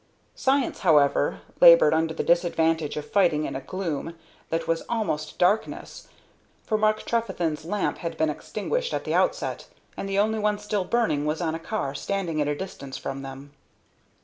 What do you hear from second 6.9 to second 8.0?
Trefethen's lamp